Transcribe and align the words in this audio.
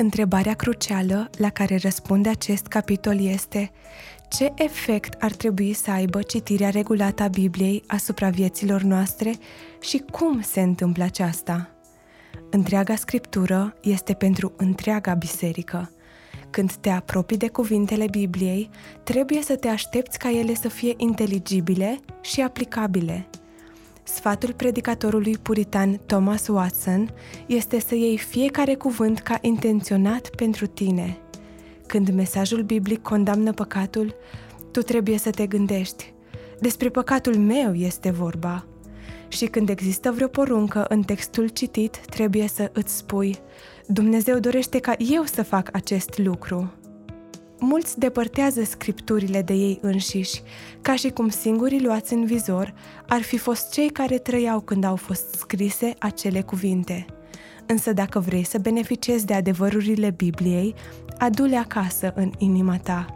Întrebarea 0.00 0.54
crucială 0.54 1.30
la 1.38 1.50
care 1.50 1.76
răspunde 1.76 2.28
acest 2.28 2.66
capitol 2.66 3.20
este 3.20 3.70
ce 4.28 4.52
efect 4.54 5.22
ar 5.22 5.32
trebui 5.32 5.72
să 5.72 5.90
aibă 5.90 6.22
citirea 6.22 6.70
regulată 6.70 7.22
a 7.22 7.28
Bibliei 7.28 7.82
asupra 7.86 8.28
vieților 8.28 8.82
noastre 8.82 9.34
și 9.80 10.02
cum 10.10 10.40
se 10.40 10.60
întâmplă 10.60 11.04
aceasta? 11.04 11.70
Întreaga 12.50 12.96
scriptură 12.96 13.76
este 13.82 14.12
pentru 14.12 14.52
întreaga 14.56 15.14
biserică. 15.14 15.90
Când 16.50 16.72
te 16.72 16.90
apropii 16.90 17.36
de 17.36 17.48
cuvintele 17.48 18.06
Bibliei, 18.10 18.70
trebuie 19.02 19.42
să 19.42 19.56
te 19.56 19.68
aștepți 19.68 20.18
ca 20.18 20.30
ele 20.30 20.54
să 20.54 20.68
fie 20.68 20.94
inteligibile 20.96 22.00
și 22.20 22.40
aplicabile. 22.40 23.28
Sfatul 24.14 24.52
predicatorului 24.52 25.38
puritan 25.42 26.00
Thomas 26.06 26.46
Watson 26.48 27.14
este 27.46 27.80
să 27.80 27.94
iei 27.94 28.18
fiecare 28.18 28.74
cuvânt 28.74 29.18
ca 29.18 29.38
intenționat 29.40 30.28
pentru 30.28 30.66
tine. 30.66 31.18
Când 31.86 32.10
mesajul 32.10 32.62
biblic 32.62 33.02
condamnă 33.02 33.52
păcatul, 33.52 34.14
tu 34.70 34.80
trebuie 34.80 35.18
să 35.18 35.30
te 35.30 35.46
gândești. 35.46 36.12
Despre 36.60 36.88
păcatul 36.88 37.36
meu 37.36 37.74
este 37.74 38.10
vorba. 38.10 38.66
Și 39.28 39.46
când 39.46 39.68
există 39.68 40.10
vreo 40.10 40.28
poruncă 40.28 40.84
în 40.88 41.02
textul 41.02 41.48
citit, 41.48 42.00
trebuie 42.06 42.48
să 42.48 42.70
îți 42.72 42.96
spui 42.96 43.38
Dumnezeu 43.86 44.38
dorește 44.38 44.78
ca 44.78 44.94
eu 44.98 45.24
să 45.24 45.42
fac 45.42 45.68
acest 45.72 46.18
lucru. 46.18 46.72
Mulți 47.62 47.98
depărtează 47.98 48.62
scripturile 48.62 49.42
de 49.42 49.52
ei 49.52 49.78
înșiși, 49.82 50.42
ca 50.80 50.94
și 50.94 51.10
cum 51.10 51.28
singurii 51.28 51.82
luați 51.82 52.12
în 52.12 52.24
vizor 52.24 52.74
ar 53.08 53.22
fi 53.22 53.38
fost 53.38 53.72
cei 53.72 53.88
care 53.90 54.18
trăiau 54.18 54.60
când 54.60 54.84
au 54.84 54.96
fost 54.96 55.34
scrise 55.34 55.94
acele 55.98 56.42
cuvinte. 56.42 57.06
Însă 57.66 57.92
dacă 57.92 58.18
vrei 58.20 58.44
să 58.44 58.58
beneficiezi 58.58 59.26
de 59.26 59.34
adevărurile 59.34 60.10
Bibliei, 60.10 60.74
adu-le 61.18 61.56
acasă 61.56 62.12
în 62.16 62.32
inima 62.38 62.78
ta. 62.78 63.06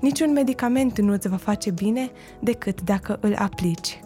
Niciun 0.00 0.32
medicament 0.32 1.00
nu 1.00 1.12
îți 1.12 1.28
va 1.28 1.36
face 1.36 1.70
bine 1.70 2.10
decât 2.40 2.82
dacă 2.82 3.18
îl 3.20 3.34
aplici. 3.38 4.00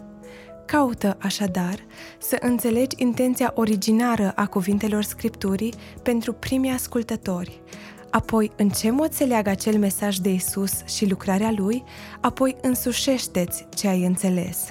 Caută, 0.65 1.17
așadar, 1.21 1.79
să 2.19 2.37
înțelegi 2.41 2.95
intenția 2.99 3.51
originară 3.55 4.31
a 4.35 4.47
cuvintelor 4.47 5.03
Scripturii 5.03 5.73
pentru 6.03 6.33
primii 6.33 6.71
ascultători, 6.71 7.61
apoi 8.11 8.51
în 8.55 8.69
ce 8.69 8.91
mod 8.91 9.11
se 9.11 9.23
leagă 9.23 9.49
acel 9.49 9.77
mesaj 9.77 10.17
de 10.17 10.29
Isus 10.29 10.71
și 10.85 11.09
lucrarea 11.09 11.53
Lui, 11.57 11.83
apoi 12.21 12.55
însușește-ți 12.61 13.67
ce 13.75 13.87
ai 13.87 14.05
înțeles. 14.05 14.69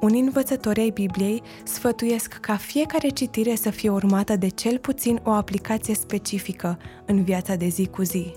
Unii 0.00 0.20
învățători 0.20 0.80
ai 0.80 0.90
Bibliei 0.90 1.42
sfătuiesc 1.64 2.32
ca 2.32 2.56
fiecare 2.56 3.08
citire 3.08 3.54
să 3.54 3.70
fie 3.70 3.90
urmată 3.90 4.36
de 4.36 4.48
cel 4.48 4.78
puțin 4.78 5.20
o 5.24 5.30
aplicație 5.30 5.94
specifică 5.94 6.78
în 7.06 7.24
viața 7.24 7.54
de 7.54 7.66
zi 7.66 7.86
cu 7.86 8.02
zi. 8.02 8.32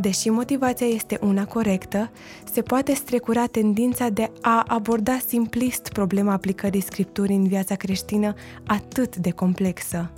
Deși 0.00 0.28
motivația 0.28 0.86
este 0.86 1.18
una 1.22 1.46
corectă, 1.46 2.10
se 2.52 2.62
poate 2.62 2.94
strecura 2.94 3.46
tendința 3.46 4.08
de 4.08 4.30
a 4.40 4.64
aborda 4.66 5.18
simplist 5.26 5.88
problema 5.88 6.32
aplicării 6.32 6.80
scripturii 6.80 7.36
în 7.36 7.48
viața 7.48 7.74
creștină 7.74 8.34
atât 8.66 9.16
de 9.16 9.30
complexă. 9.30 10.10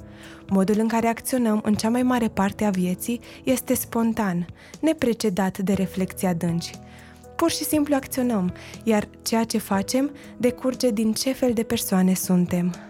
Modul 0.48 0.74
în 0.78 0.88
care 0.88 1.06
acționăm 1.06 1.60
în 1.64 1.74
cea 1.74 1.88
mai 1.88 2.02
mare 2.02 2.28
parte 2.28 2.64
a 2.64 2.70
vieții 2.70 3.20
este 3.44 3.74
spontan, 3.74 4.46
neprecedat 4.80 5.58
de 5.58 5.72
reflexii 5.72 6.28
adânci. 6.28 6.70
Pur 7.36 7.50
și 7.50 7.64
simplu 7.64 7.94
acționăm, 7.94 8.52
iar 8.82 9.08
ceea 9.22 9.44
ce 9.44 9.58
facem 9.58 10.10
decurge 10.36 10.90
din 10.90 11.12
ce 11.12 11.32
fel 11.32 11.52
de 11.52 11.62
persoane 11.62 12.14
suntem. 12.14 12.89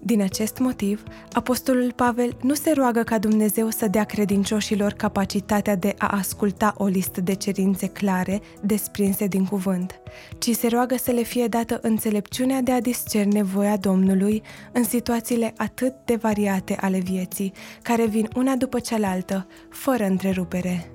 Din 0.00 0.22
acest 0.22 0.58
motiv, 0.58 1.02
Apostolul 1.32 1.92
Pavel 1.92 2.36
nu 2.42 2.54
se 2.54 2.72
roagă 2.72 3.02
ca 3.02 3.18
Dumnezeu 3.18 3.70
să 3.70 3.86
dea 3.86 4.04
credincioșilor 4.04 4.92
capacitatea 4.92 5.76
de 5.76 5.94
a 5.98 6.06
asculta 6.06 6.74
o 6.76 6.86
listă 6.86 7.20
de 7.20 7.34
cerințe 7.34 7.86
clare, 7.86 8.40
desprinse 8.60 9.26
din 9.26 9.44
cuvânt, 9.44 10.00
ci 10.38 10.50
se 10.50 10.68
roagă 10.68 10.96
să 10.96 11.10
le 11.10 11.22
fie 11.22 11.46
dată 11.46 11.78
înțelepciunea 11.82 12.60
de 12.60 12.72
a 12.72 12.80
discerne 12.80 13.42
voia 13.42 13.76
Domnului 13.76 14.42
în 14.72 14.84
situațiile 14.84 15.54
atât 15.56 15.94
de 16.04 16.14
variate 16.14 16.76
ale 16.80 16.98
vieții, 16.98 17.52
care 17.82 18.06
vin 18.06 18.28
una 18.36 18.56
după 18.56 18.78
cealaltă, 18.78 19.46
fără 19.70 20.04
întrerupere. 20.04 20.90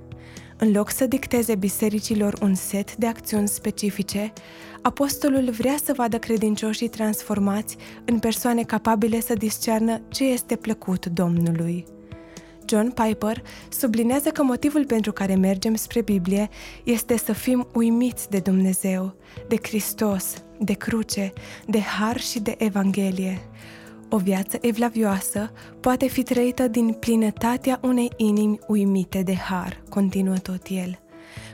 În 0.63 0.71
loc 0.71 0.91
să 0.91 1.05
dicteze 1.05 1.55
bisericilor 1.55 2.37
un 2.41 2.55
set 2.55 2.95
de 2.95 3.07
acțiuni 3.07 3.47
specifice, 3.47 4.33
apostolul 4.81 5.49
vrea 5.49 5.75
să 5.83 5.93
vadă 5.95 6.17
credincioșii 6.17 6.87
transformați 6.87 7.77
în 8.05 8.19
persoane 8.19 8.63
capabile 8.63 9.19
să 9.19 9.33
discearnă 9.33 10.01
ce 10.07 10.23
este 10.23 10.55
plăcut 10.55 11.05
Domnului. 11.05 11.85
John 12.69 12.89
Piper 12.89 13.41
sublinează 13.69 14.29
că 14.29 14.43
motivul 14.43 14.85
pentru 14.85 15.11
care 15.11 15.35
mergem 15.35 15.75
spre 15.75 16.01
Biblie 16.01 16.49
este 16.83 17.17
să 17.17 17.33
fim 17.33 17.67
uimiți 17.73 18.29
de 18.29 18.39
Dumnezeu, 18.39 19.15
de 19.47 19.55
Hristos, 19.61 20.43
de 20.59 20.73
cruce, 20.73 21.33
de 21.65 21.79
har 21.79 22.19
și 22.19 22.39
de 22.39 22.55
Evanghelie. 22.57 23.41
O 24.09 24.17
viață 24.17 24.57
evlavioasă 24.61 25.51
poate 25.79 26.07
fi 26.07 26.23
trăită 26.23 26.67
din 26.67 26.91
plinătatea 26.99 27.79
unei 27.81 28.11
inimi 28.15 28.59
uimite 28.67 29.21
de 29.21 29.35
har, 29.35 29.81
continuă 29.89 30.35
tot 30.37 30.61
el. 30.69 30.99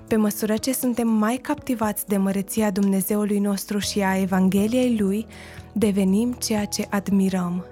Pe 0.08 0.16
măsură 0.16 0.58
ce 0.58 0.74
suntem 0.74 1.08
mai 1.08 1.38
captivați 1.38 2.08
de 2.08 2.18
măreția 2.18 2.72
Dumnezeului 2.72 3.40
nostru 3.40 3.78
și 3.78 4.02
a 4.02 4.18
Evangheliei 4.18 4.98
Lui, 5.00 5.26
devenim 5.74 6.32
ceea 6.32 6.66
ce 6.66 6.88
admirăm, 6.90 7.66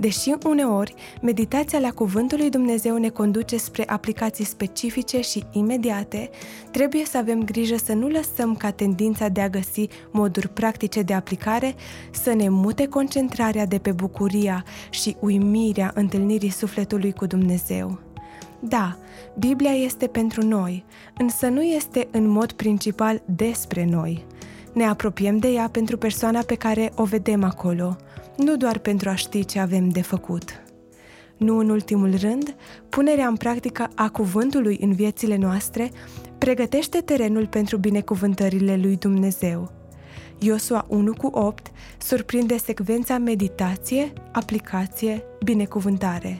Deși 0.00 0.34
uneori 0.46 0.94
meditația 1.22 1.78
la 1.78 1.90
Cuvântul 1.90 2.38
lui 2.38 2.50
Dumnezeu 2.50 2.96
ne 2.96 3.08
conduce 3.08 3.56
spre 3.56 3.84
aplicații 3.86 4.44
specifice 4.44 5.20
și 5.20 5.44
imediate, 5.52 6.30
trebuie 6.70 7.04
să 7.04 7.18
avem 7.18 7.44
grijă 7.44 7.76
să 7.84 7.92
nu 7.92 8.08
lăsăm 8.08 8.54
ca 8.54 8.70
tendința 8.70 9.28
de 9.28 9.40
a 9.40 9.48
găsi 9.48 9.86
moduri 10.10 10.48
practice 10.48 11.02
de 11.02 11.14
aplicare 11.14 11.74
să 12.10 12.32
ne 12.32 12.48
mute 12.48 12.86
concentrarea 12.86 13.66
de 13.66 13.78
pe 13.78 13.92
bucuria 13.92 14.64
și 14.90 15.16
uimirea 15.20 15.90
întâlnirii 15.94 16.50
sufletului 16.50 17.12
cu 17.12 17.26
Dumnezeu. 17.26 17.98
Da, 18.60 18.96
Biblia 19.38 19.72
este 19.72 20.06
pentru 20.06 20.46
noi, 20.46 20.84
însă 21.16 21.46
nu 21.46 21.62
este 21.62 22.08
în 22.10 22.28
mod 22.28 22.52
principal 22.52 23.22
despre 23.24 23.84
noi. 23.84 24.24
Ne 24.72 24.84
apropiem 24.84 25.38
de 25.38 25.48
ea 25.48 25.68
pentru 25.72 25.96
persoana 25.96 26.40
pe 26.46 26.54
care 26.54 26.92
o 26.94 27.04
vedem 27.04 27.44
acolo, 27.44 27.96
nu 28.38 28.56
doar 28.56 28.78
pentru 28.78 29.08
a 29.08 29.14
ști 29.14 29.44
ce 29.44 29.58
avem 29.58 29.88
de 29.88 30.02
făcut. 30.02 30.62
Nu 31.36 31.58
în 31.58 31.68
ultimul 31.68 32.14
rând, 32.20 32.54
punerea 32.88 33.26
în 33.26 33.36
practică 33.36 33.90
a 33.94 34.08
cuvântului 34.08 34.78
în 34.80 34.92
viețile 34.92 35.36
noastre 35.36 35.90
pregătește 36.38 36.98
terenul 36.98 37.46
pentru 37.46 37.76
binecuvântările 37.76 38.76
lui 38.76 38.96
Dumnezeu. 38.96 39.72
Iosua 40.38 40.86
1 40.88 41.12
cu 41.12 41.26
8 41.26 41.66
surprinde 41.98 42.56
secvența 42.56 43.18
meditație, 43.18 44.12
aplicație, 44.32 45.22
binecuvântare. 45.44 46.38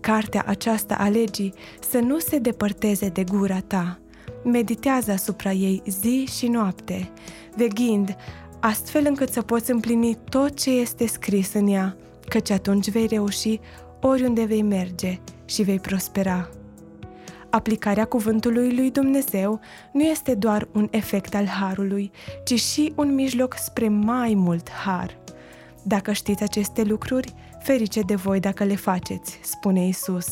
Cartea 0.00 0.44
aceasta 0.46 0.94
a 0.94 1.08
legii 1.08 1.54
să 1.90 1.98
nu 1.98 2.18
se 2.18 2.38
depărteze 2.38 3.08
de 3.08 3.24
gura 3.24 3.60
ta. 3.60 3.98
Meditează 4.44 5.12
asupra 5.12 5.52
ei 5.52 5.82
zi 5.86 6.26
și 6.36 6.46
noapte, 6.46 7.10
veghind 7.56 8.16
astfel 8.66 9.04
încât 9.06 9.28
să 9.28 9.42
poți 9.42 9.70
împlini 9.70 10.18
tot 10.30 10.60
ce 10.60 10.70
este 10.70 11.06
scris 11.06 11.52
în 11.52 11.66
ea, 11.66 11.96
căci 12.28 12.50
atunci 12.50 12.90
vei 12.90 13.06
reuși 13.06 13.60
oriunde 14.00 14.44
vei 14.44 14.62
merge 14.62 15.18
și 15.44 15.62
vei 15.62 15.78
prospera. 15.80 16.48
Aplicarea 17.50 18.04
cuvântului 18.04 18.76
lui 18.76 18.90
Dumnezeu 18.90 19.60
nu 19.92 20.02
este 20.02 20.34
doar 20.34 20.68
un 20.72 20.88
efect 20.90 21.34
al 21.34 21.46
harului, 21.46 22.10
ci 22.44 22.60
și 22.60 22.92
un 22.96 23.14
mijloc 23.14 23.54
spre 23.58 23.88
mai 23.88 24.34
mult 24.34 24.70
har. 24.70 25.18
Dacă 25.82 26.12
știți 26.12 26.42
aceste 26.42 26.82
lucruri, 26.82 27.34
ferice 27.62 28.00
de 28.00 28.14
voi 28.14 28.40
dacă 28.40 28.64
le 28.64 28.76
faceți, 28.76 29.38
spune 29.42 29.86
Isus. 29.86 30.26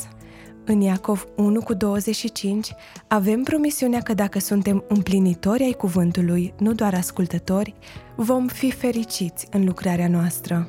În 0.64 0.81
Iacov 0.81 1.26
1 1.37 1.61
cu 1.61 1.75
25 1.75 2.75
avem 3.06 3.43
promisiunea 3.43 4.00
că 4.00 4.14
dacă 4.14 4.38
suntem 4.38 4.85
împlinitori 4.88 5.62
ai 5.62 5.73
cuvântului, 5.73 6.55
nu 6.59 6.73
doar 6.73 6.94
ascultători, 6.94 7.75
vom 8.17 8.47
fi 8.47 8.70
fericiți 8.70 9.47
în 9.50 9.64
lucrarea 9.64 10.09
noastră. 10.09 10.67